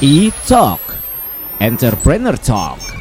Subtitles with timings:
[0.00, 0.80] E-Talk
[1.58, 2.97] Entrepreneur Talk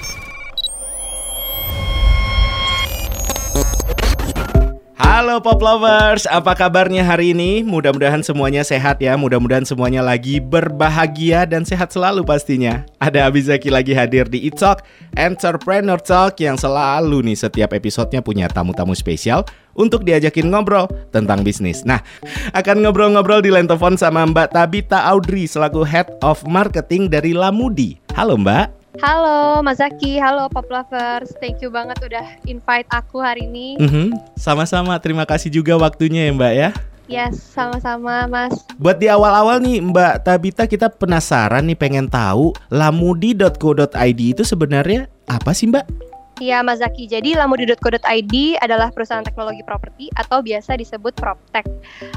[4.98, 7.62] Halo Pop Lovers, apa kabarnya hari ini?
[7.62, 12.81] Mudah-mudahan semuanya sehat ya, mudah-mudahan semuanya lagi berbahagia dan sehat selalu pastinya.
[12.98, 14.81] Ada Abizaki lagi hadir di E-Talk
[15.13, 19.45] Entrepreneur Talk yang selalu nih setiap episodenya punya tamu-tamu spesial
[19.77, 21.86] untuk diajakin ngobrol tentang bisnis.
[21.86, 22.02] Nah,
[22.57, 28.02] akan ngobrol-ngobrol di Lentofon sama Mbak Tabita Audrey selaku Head of Marketing dari Lamudi.
[28.18, 28.77] Halo Mbak.
[28.96, 31.36] Halo Mas Zaki, halo Pop Lovers.
[31.44, 33.76] Thank you banget udah invite aku hari ini.
[33.76, 36.70] Mhm, Sama-sama, terima kasih juga waktunya ya Mbak ya.
[37.08, 38.55] Yes, sama-sama Mas.
[38.80, 45.52] Buat di awal-awal nih Mbak Tabita kita penasaran nih pengen tahu lamudi.co.id itu sebenarnya apa
[45.52, 45.85] sih Mbak?
[46.38, 51.66] Iya Mas Zaki, jadi lamudi.co.id adalah perusahaan teknologi properti atau biasa disebut PropTech.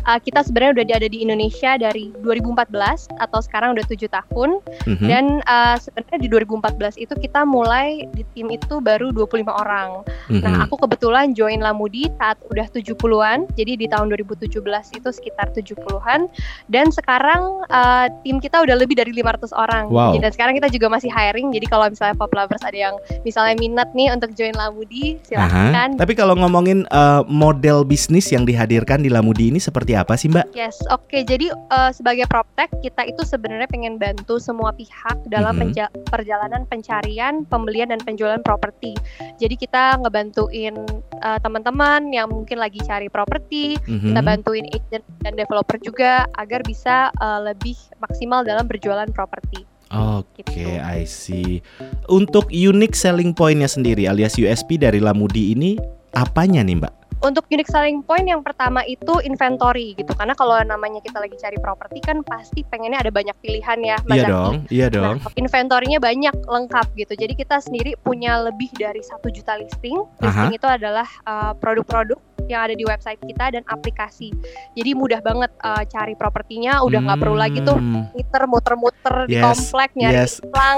[0.05, 4.61] Uh, kita sebenarnya udah ada di Indonesia dari 2014 atau sekarang udah tujuh tahun.
[4.85, 5.07] Mhm.
[5.09, 10.05] Dan uh, sebenarnya di 2014 itu kita mulai di tim itu baru 25 orang.
[10.29, 10.45] Mhm.
[10.45, 13.49] Nah, aku kebetulan join Lamudi saat udah 70-an.
[13.57, 14.61] Jadi di tahun 2017
[15.01, 16.29] itu sekitar 70-an
[16.69, 19.89] dan sekarang uh, tim kita udah lebih dari 500 orang.
[19.89, 20.13] Wow.
[20.21, 21.57] Dan sekarang kita juga masih hiring.
[21.57, 25.47] Jadi kalau misalnya Pop Lovers ada yang misalnya minat nih untuk join Lamudi, Aha.
[25.47, 25.89] silahkan.
[25.95, 30.53] Tapi kalau ngomongin uh, model bisnis yang dihadirkan di Lamudi ini seperti apa sih Mbak?
[30.53, 31.23] Yes, oke.
[31.23, 35.61] Jadi uh, sebagai PropTech kita itu sebenarnya pengen bantu semua pihak dalam Mhm.
[35.63, 38.99] penja- perjalanan pencarian, pembelian dan penjualan properti.
[39.39, 40.75] Jadi kita ngebantuin
[41.23, 44.11] uh, teman-teman yang mungkin lagi cari properti, Mhm.
[44.11, 49.70] kita bantuin agent dan developer juga agar bisa uh, lebih maksimal dalam berjualan properti.
[49.91, 50.71] Oke, Gitu.
[50.79, 51.61] I see.
[52.07, 55.75] Untuk unique selling point-nya sendiri alias USP dari Lamudi ini
[56.15, 56.95] apanya nih Mbak?
[57.21, 60.17] Untuk unique selling point yang pertama itu inventory gitu.
[60.17, 64.17] Karena kalau namanya kita lagi cari properti kan pasti pengennya ada banyak pilihan ya, Mas
[64.17, 64.33] Iya Zaki.
[64.33, 65.17] dong, iya dong.
[65.21, 67.13] Nah, banyak lengkap gitu.
[67.21, 70.01] Jadi kita sendiri punya lebih dari satu juta listing.
[70.17, 72.17] Listing itu adalah uh, produk-produk
[72.51, 74.35] yang ada di website kita dan aplikasi.
[74.75, 76.83] Jadi mudah banget uh, cari propertinya.
[76.83, 80.33] Udah nggak perlu lagi tuh Hmm, muter muter-muter di Yes, komplek nyari yes.
[80.43, 80.77] iklan.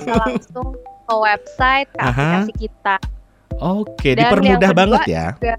[0.00, 0.66] bisa langsung
[1.02, 2.08] ke website ke Aha.
[2.08, 2.96] aplikasi kita.
[3.60, 5.26] Oke, Dan dipermudah kedua banget ya.
[5.36, 5.56] Juga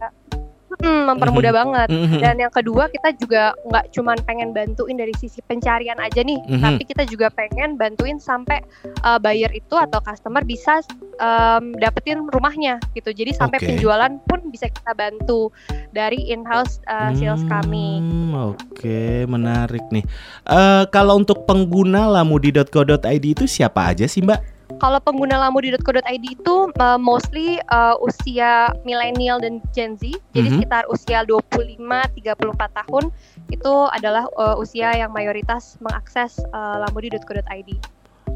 [0.80, 1.88] hmm, mempermudah banget.
[1.92, 2.20] Mhm.
[2.22, 6.62] Dan yang kedua kita juga nggak cuman pengen bantuin dari sisi pencarian aja nih, Mhm.
[6.62, 8.64] tapi kita juga pengen bantuin sampai
[9.06, 10.82] uh, buyer itu atau customer bisa
[11.20, 13.14] um, dapetin rumahnya gitu.
[13.14, 13.68] Jadi sampai Oke.
[13.74, 15.54] penjualan pun bisa kita bantu
[15.94, 18.02] dari in-house uh, sales kami.
[18.02, 20.06] Hmm, Oke, menarik nih.
[20.48, 24.63] Eh kalau untuk pengguna lamudi.co.id itu siapa aja sih Mbak?
[24.84, 30.12] Kalau pengguna lamudi.co.id itu uh, mostly uh, usia milenial dan Gen Z.
[30.36, 30.60] Jadi Mhm.
[30.60, 33.08] sekitar usia 25-34 tahun
[33.48, 37.80] itu adalah uh, usia yang mayoritas mengakses uh, lamudi.co.id.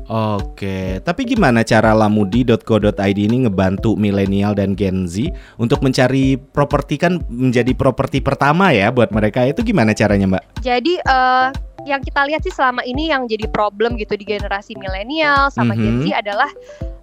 [0.07, 7.19] Oke, tapi gimana cara lamudi.co.id ini ngebantu milenial dan Gen Z untuk mencari properti kan
[7.27, 10.63] menjadi properti pertama ya buat mereka itu gimana caranya Mbak?
[10.63, 11.47] Jadi eh,
[11.87, 15.97] yang kita lihat sih selama ini yang jadi problem gitu di generasi milenial sama Gen
[15.97, 16.03] Mhm.
[16.03, 16.51] Z adalah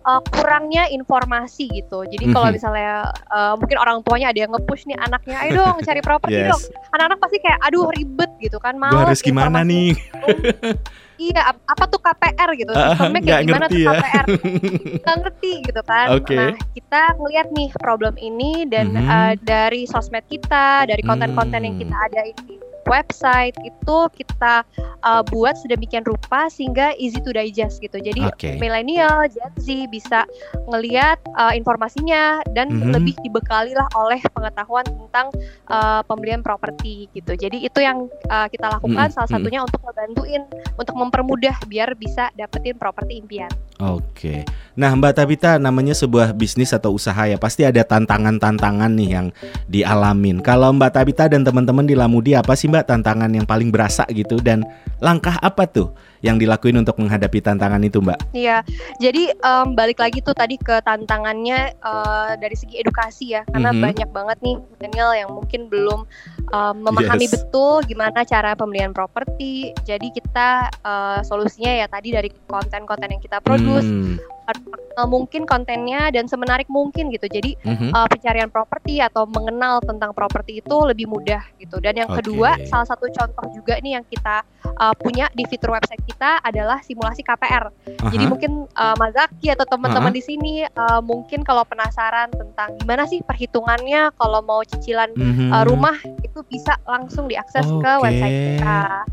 [0.05, 2.05] eh, kurangnya informasi gitu.
[2.05, 2.55] Jadi kalau Mhm.
[2.55, 6.51] misalnya eh, mungkin orang tuanya ada yang nge-push nih anaknya, ayo dong cari properti Yes.
[6.51, 6.63] dong.
[6.93, 9.71] Anak-anak pasti kayak aduh ribet gitu kan, males harus gimana informasi.
[9.73, 9.89] nih?
[11.15, 12.75] Iya, ap- apa tuh KPR gitu?
[12.75, 13.91] Ah, Sistemnya nggak kayak gimana ngerti tuh ya.
[13.95, 14.25] KPR?
[15.05, 16.07] Nggak ngerti gitu kan.
[16.11, 16.35] Oke.
[16.35, 19.07] Nah, kita ngeliat nih problem ini dan Mhm.
[19.07, 21.83] eh, dari sosmed kita, dari konten-konten yang Hmm.
[21.87, 22.55] kita ada di
[22.87, 24.65] website itu kita
[25.05, 27.99] eh, buat sedemikian rupa sehingga easy to digest gitu.
[27.99, 28.57] Jadi Oke.
[28.57, 30.25] milenial, Gen Z bisa
[30.69, 32.93] ngeliat eh, informasinya dan Mhm.
[32.97, 35.29] lebih dibekali lah oleh pengetahuan tentang
[35.65, 37.35] eh, pembelian properti gitu.
[37.35, 39.35] Jadi itu yang eh, kita lakukan Mhm, salah mhm.
[39.37, 40.43] satunya untuk ngebantuin
[40.75, 43.51] untuk mempermudah biar bisa dapetin properti impian.
[43.83, 44.47] Oke.
[44.75, 49.27] Nah, Mbak Tabita namanya sebuah bisnis atau usaha ya, pasti ada tantangan-tantangan nih yang
[49.67, 50.39] dialamin.
[50.43, 54.43] Kalau Mbak Tabita dan teman-teman di Lamudi apa sih Mbak tantangan yang paling berasa gitu
[54.43, 54.67] dan
[54.99, 55.95] langkah apa tuh
[56.27, 58.35] yang dilakuin untuk menghadapi tantangan itu, Mbak?
[58.35, 58.67] Iya,
[58.99, 63.79] jadi em, balik lagi tuh tadi ke tantangannya eh, dari segi edukasi ya, karena Mhm.
[63.79, 66.03] banyak banget nih milenial yang mungkin belum
[66.51, 67.33] em, memahami Yes.
[67.41, 69.73] betul gimana cara pembelian properti.
[69.85, 74.17] Jadi kita eh, solusinya ya tadi dari konten-konten yang kita produce, Hmm,
[74.51, 77.27] eh, mungkin kontennya dan semenarik mungkin gitu.
[77.27, 77.91] Jadi mhm.
[77.91, 81.83] uh, pencarian properti atau mengenal tentang properti itu lebih mudah gitu.
[81.83, 82.23] Dan yang Oke.
[82.23, 84.47] kedua, salah satu contoh juga nih yang kita
[84.79, 87.75] uh, punya di fitur website kita adalah simulasi KPR.
[88.13, 88.31] Jadi Aha.
[88.31, 90.17] mungkin uh, Mas Zaki atau teman-teman Aha.
[90.17, 95.51] di sini uh, mungkin kalau penasaran tentang gimana sih perhitungannya kalau mau cicilan Mhm.
[95.51, 95.97] uh, rumah
[96.35, 98.03] itu bisa langsung diakses ke Oke.
[98.03, 99.07] website kita.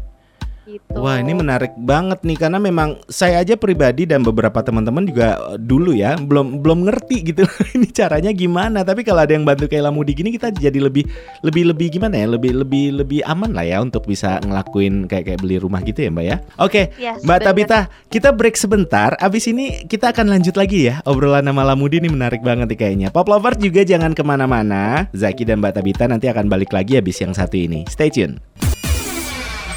[0.66, 0.98] Gitu.
[1.02, 5.60] Wah ini menarik banget nih karena memang saya aja pribadi dan beberapa teman-teman juga eh,
[5.60, 7.44] dulu ya belum belum ngerti gitu
[7.75, 8.86] ini caranya gimana.
[8.86, 11.10] Tapi kalau ada yang bantu kayak Lamudi gini kita jadi lebih
[11.42, 15.40] lebih lebih gimana ya lebih lebih lebih aman lah ya untuk bisa ngelakuin kayak kayak
[15.42, 16.38] beli rumah gitu ya Mbak ya.
[16.62, 17.48] Oke Yes, Mbak bener.
[17.48, 17.80] Tabita
[18.13, 19.18] kita break sebentar.
[19.18, 23.08] Abis ini kita akan lanjut lagi ya obrolan sama Lamudi ini menarik banget nih kayaknya.
[23.10, 25.10] Pop lovers juga jangan ke mana-mana.
[25.12, 27.84] Zaki dan Mbak Tabita nanti akan balik lagi habis yang satu ini.
[27.90, 28.70] Stay tune.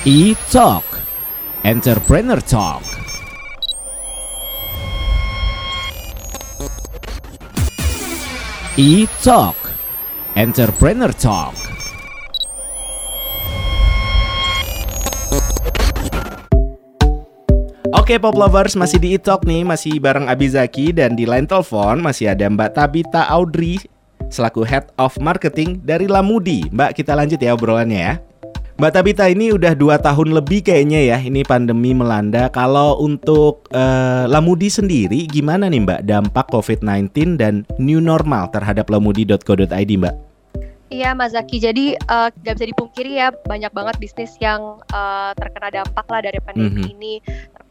[0.04, 0.84] E-Talk.
[1.64, 2.84] Entrepreneur Talk.
[8.76, 9.56] E-Talk.
[10.36, 11.56] Entrepreneur Talk.
[17.96, 22.36] Oke Pop Lovers masih di E-Talk nih Masih bareng Abizaki Dan di line telepon masih
[22.36, 23.80] ada Mbak Tabita Audrey
[24.28, 26.68] Selaku Head of Marketing dari Lamudi.
[26.68, 28.14] Mbak kita lanjut ya obrolannya ya
[28.74, 32.50] Mbak Tabita ini udah dua tahun lebih kayaknya ya ini pandemi melanda.
[32.50, 39.70] Kalau untuk eh, Lamudi sendiri gimana nih Mbak dampak COVID-19 dan new normal terhadap lamudi.co.id
[39.94, 40.14] Mbak?
[40.90, 45.70] Iya Mas Zaki, jadi eh, nggak bisa dipungkiri ya banyak banget bisnis yang eh, terkena
[45.70, 46.92] dampak lah dari pandemi Mhm.
[46.98, 47.14] ini.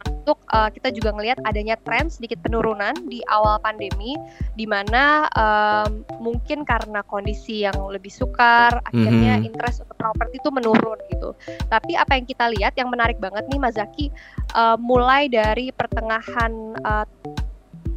[0.04, 4.16] Termasuk eh, kita juga ngelihat adanya tren sedikit penurunan di awal pandemi,
[4.56, 9.48] di mana em, mungkin karena kondisi yang lebih sukar, akhirnya Mhm.
[9.52, 11.36] interest untuk properti itu menurun gitu.
[11.68, 14.08] Tapi apa yang kita lihat yang menarik banget nih Mas Zaki,
[14.56, 16.52] eh, mulai dari pertengahan
[16.84, 17.06] eh,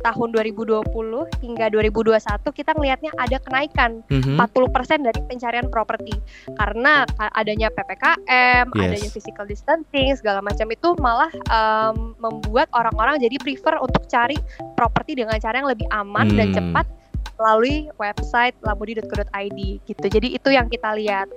[0.01, 0.85] tahun 2020
[1.41, 4.37] hingga 2021 kita ngelihatnya ada kenaikan Mhm.
[4.37, 6.15] 40% dari pencarian properti
[6.55, 8.83] karena ka- adanya PPKM, Yes.
[8.83, 14.37] adanya physical distancing segala macam itu malah em, membuat orang-orang jadi prefer untuk cari
[14.75, 16.57] properti dengan cara yang lebih aman dan Hmm.
[16.57, 16.87] cepat
[17.37, 20.07] melalui website lamudi.co.id gitu.
[20.09, 21.29] Jadi itu yang kita lihat.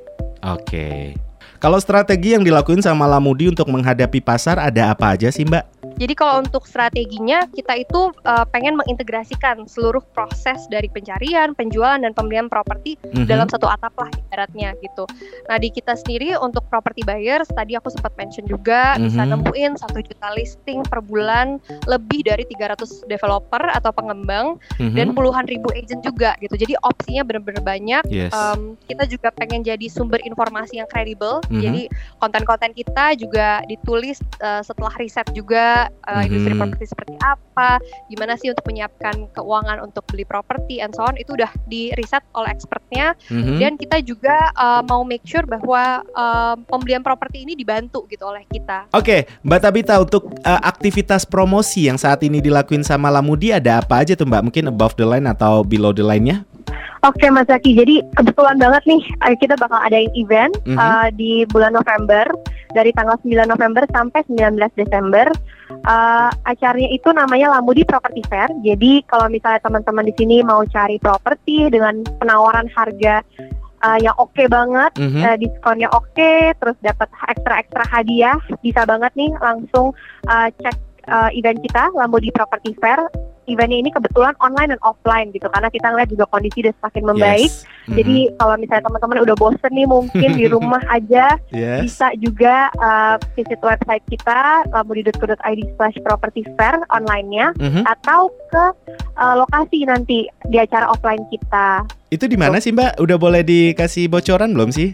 [0.42, 1.16] Oke.
[1.60, 5.79] Kalau strategi yang dilakuin sama Lamudi untuk menghadapi pasar ada apa aja sih Mbak?
[6.00, 12.16] Jadi kalau untuk strateginya kita itu uh, pengen mengintegrasikan seluruh proses dari pencarian, penjualan dan
[12.16, 13.28] pembelian properti Mhm.
[13.28, 15.04] dalam satu atap lah ibaratnya gitu.
[15.52, 19.30] Nah di kita sendiri untuk property buyers tadi aku sempat mention juga bisa Mhm.
[19.36, 24.96] nemuin satu juta listing per bulan lebih dari 300 developer atau pengembang Mhm.
[24.96, 26.56] dan puluhan ribu agent juga gitu.
[26.56, 28.04] Jadi opsinya benar-benar banyak.
[28.08, 28.32] Yes.
[28.32, 31.44] Um, kita juga pengen jadi sumber informasi yang kredibel.
[31.52, 31.60] Mhm.
[31.60, 31.82] Jadi
[32.24, 36.60] konten-konten kita juga ditulis uh, setelah riset juga uh, industri Mhm.
[36.62, 41.36] properti seperti apa, gimana sih untuk menyiapkan keuangan untuk beli properti and so on itu
[41.36, 43.58] udah di riset oleh expertnya Mhm.
[43.60, 48.46] dan kita juga uh, mau make sure bahwa um, pembelian properti ini dibantu gitu oleh
[48.48, 48.90] kita.
[48.94, 54.02] Oke, Mbak Tabita untuk uh, aktivitas promosi yang saat ini dilakuin sama Lamudi ada apa
[54.02, 54.42] aja tuh Mbak?
[54.52, 56.46] Mungkin above the line atau below the line-nya?
[57.00, 60.76] Oke Mas Zaki, jadi kebetulan banget nih eh, kita bakal adain event Mhm.
[60.76, 62.28] eh, di bulan November
[62.70, 65.32] dari tanggal 9 November sampai 19 Desember.
[65.72, 68.52] Eh, acaranya itu namanya Lamudi Property Fair.
[68.62, 73.24] Jadi kalau misalnya teman-teman di sini mau cari properti dengan penawaran harga
[73.80, 75.20] eh, yang oke banget, Mhm.
[75.24, 79.96] eh, diskonnya oke, terus dapat ekstra-ekstra hadiah, bisa banget nih langsung
[80.28, 80.76] eh, cek
[81.08, 83.00] eh, event kita Lamudi Property Fair.
[83.50, 87.50] Eventnya ini kebetulan online dan offline gitu karena kita ngeliat juga kondisi udah semakin membaik.
[87.50, 87.66] Yes.
[87.90, 91.90] Jadi kalau misalnya teman-teman udah bosen nih mungkin di rumah aja yes.
[91.90, 97.84] bisa juga uh, visit website kita lamudi.co.id slash property fair online-nya Mhm.
[97.84, 98.66] atau ke
[99.18, 101.84] uh, lokasi nanti di acara offline kita.
[102.10, 103.02] Itu di mana sih Mbak?
[103.02, 104.94] Udah boleh dikasih bocoran belum sih?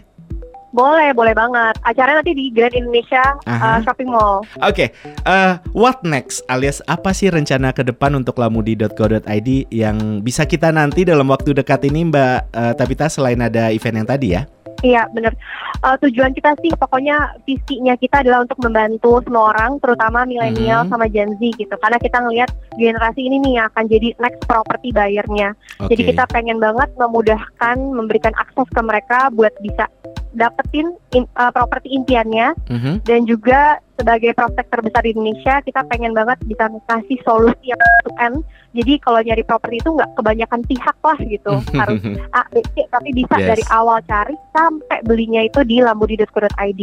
[0.76, 1.72] Boleh, boleh banget.
[1.80, 3.64] Acaranya nanti di Grand Indonesia Aha.
[3.64, 4.44] uh, Shopping Mall.
[4.60, 4.92] Oke,
[5.24, 6.44] eh, what next?
[6.52, 11.88] Alias apa sih rencana ke depan untuk lamudi.co.id yang bisa kita nanti dalam waktu dekat
[11.88, 14.44] ini Mbak eh, Tabita selain ada event yang tadi ya?
[14.84, 15.32] Iya, bener.
[15.80, 20.90] Uh, tujuan kita sih pokoknya visinya kita adalah untuk membantu semua orang, terutama milenial Mhm.
[20.92, 21.72] sama Gen Z gitu.
[21.80, 25.56] Karena kita ngelihat generasi ini nih yang akan jadi next property buyer-nya.
[25.80, 25.96] Oke.
[25.96, 29.88] Jadi kita pengen banget memudahkan, memberikan akses ke mereka buat bisa
[30.32, 32.92] dapetin in- uh, properti impiannya Mhm.
[33.04, 38.12] dan juga sebagai prospek terbesar di Indonesia kita pengen banget bisa ngasih solusi yang to
[38.18, 38.36] end.
[38.76, 43.08] Jadi kalau nyari properti itu nggak kebanyakan pihak lah gitu harus A, B, C, tapi
[43.10, 43.48] bisa Yes.
[43.48, 46.82] dari awal cari sampai belinya itu di lambudi.co.id.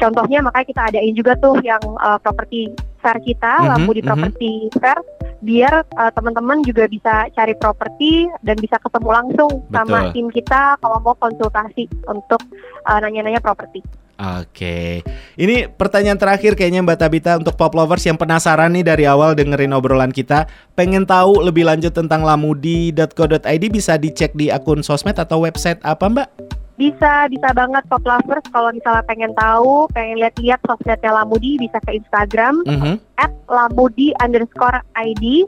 [0.00, 4.08] Contohnya makanya kita adain juga tuh yang uh, properti fair kita, Mhm, Lambudi mhm.
[4.08, 4.98] Property Fair,
[5.40, 10.12] biar uh, teman-teman juga bisa cari properti dan bisa ketemu langsung sama Betul.
[10.12, 12.40] tim kita kalau mau konsultasi untuk
[12.84, 13.80] uh, nanya-nanya properti.
[14.20, 15.00] Oke,
[15.40, 19.72] ini pertanyaan terakhir kayaknya Mbak Tabita untuk pop lovers yang penasaran nih dari awal dengerin
[19.72, 20.44] obrolan kita,
[20.76, 26.59] pengen tahu lebih lanjut tentang lamudi.co.id bisa dicek di akun sosmed atau website apa Mbak?
[26.80, 32.00] Bisa, bisa banget Pop Lovers kalau misalnya pengen tahu, pengen lihat-lihat sosmednya Lamudi bisa ke
[32.00, 32.94] Instagram mm -hmm.
[33.20, 35.44] at lamudi underscore ID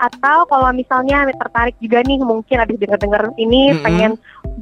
[0.00, 3.84] atau kalau misalnya tertarik juga nih mungkin habis denger-denger ini mm -hmm.
[3.84, 4.12] pengen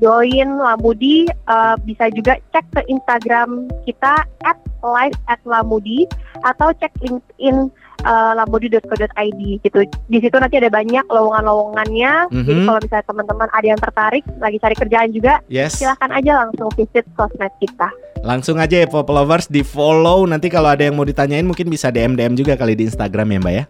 [0.03, 6.11] join Lamudi uh, bisa juga cek ke Instagram kita at live at Lamudi
[6.43, 7.71] atau cek LinkedIn
[8.07, 9.81] uh, lamodi.co.id gitu.
[10.07, 12.13] Di situ nanti ada banyak lowongan-lowongannya.
[12.31, 12.47] Mm-hmm.
[12.47, 15.79] Jadi kalau misalnya teman-teman ada yang tertarik lagi cari kerjaan juga, yes.
[15.81, 17.88] silahkan aja langsung visit sosmed kita.
[18.27, 20.27] Langsung aja ya Pop Lovers di follow.
[20.27, 23.38] Nanti kalau ada yang mau ditanyain mungkin bisa DM DM juga kali di Instagram ya
[23.41, 23.65] Mbak ya.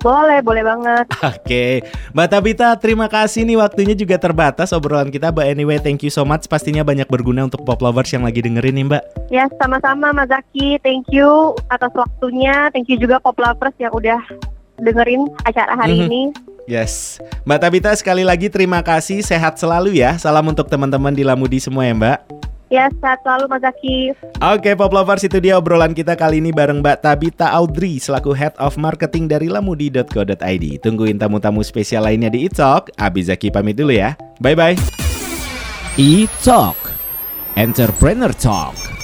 [0.00, 1.06] Boleh, boleh banget.
[1.36, 1.84] Oke,
[2.16, 5.28] Mbak Tabita, terima kasih nih waktunya juga terbatas obrolan kita.
[5.28, 6.48] But anyway, thank you so much.
[6.48, 9.02] Pastinya banyak berguna untuk pop lovers yang lagi dengerin nih, Mbak.
[9.28, 10.80] Ya, sama-sama Mas Zaki.
[10.80, 12.72] Thank you atas waktunya.
[12.72, 14.20] Thank you juga pop lovers yang udah
[14.80, 16.08] dengerin acara hari mm -hmm.
[16.08, 16.22] ini.
[16.70, 19.26] Yes, Mbak Tabita sekali lagi terima kasih.
[19.26, 20.14] Sehat selalu ya.
[20.22, 22.18] Salam untuk teman-teman di Lamudi semua ya, Mbak.
[22.70, 24.14] Ya, sehat selalu Mas Zaki.
[24.38, 28.54] Oke, Pop Lovers itu dia obrolan kita kali ini bareng Mbak Tabita Audrey selaku Head
[28.62, 30.64] of Marketing dari lamudi.co.id.
[30.78, 32.94] Tungguin tamu-tamu spesial lainnya di E-Talk.
[32.94, 34.14] Abi Zaki pamit dulu ya.
[34.38, 34.78] Bye-bye.
[35.98, 36.78] E-Talk
[37.58, 38.99] Entrepreneur Talk